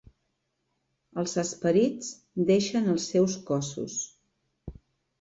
[1.25, 2.11] Els esperits
[2.51, 4.03] deixen els seus cossos.